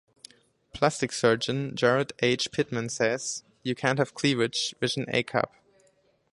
[0.73, 2.49] Plastic surgeon Gerard H.
[2.51, 5.53] Pitman says, you can't have cleavage with an A cup.